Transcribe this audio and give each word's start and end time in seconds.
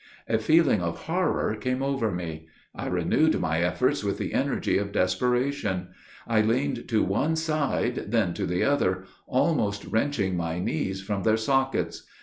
A 0.27 0.39
feeling 0.39 0.81
of 0.81 1.01
horror 1.03 1.55
came 1.55 1.83
over 1.83 2.09
me. 2.11 2.47
I 2.73 2.87
renewed 2.87 3.39
my 3.39 3.61
efforts 3.61 4.03
with 4.03 4.17
the 4.17 4.33
energy 4.33 4.79
of 4.79 4.91
desperation. 4.91 5.89
I 6.27 6.41
leaned 6.41 6.87
to 6.87 7.03
one 7.03 7.35
side, 7.35 8.05
then 8.07 8.33
to 8.33 8.47
the 8.47 8.63
other, 8.63 9.03
almost 9.27 9.85
wrenching 9.85 10.35
my 10.35 10.57
knees 10.57 11.03
from 11.03 11.21
their 11.21 11.37
sockets. 11.37 12.07